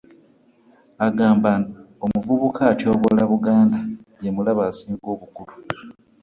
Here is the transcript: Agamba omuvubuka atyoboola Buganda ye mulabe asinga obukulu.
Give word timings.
Agamba 1.07 1.51
omuvubuka 2.03 2.61
atyoboola 2.73 3.23
Buganda 3.31 3.79
ye 4.23 4.29
mulabe 4.35 4.61
asinga 4.71 5.05
obukulu. 5.15 5.53